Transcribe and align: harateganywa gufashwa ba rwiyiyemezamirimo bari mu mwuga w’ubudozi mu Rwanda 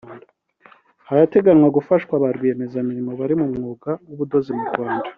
harateganywa 1.07 1.67
gufashwa 1.77 2.13
ba 2.21 2.29
rwiyiyemezamirimo 2.35 3.11
bari 3.19 3.35
mu 3.41 3.47
mwuga 3.55 3.91
w’ubudozi 4.07 4.51
mu 4.57 4.63
Rwanda 4.71 5.09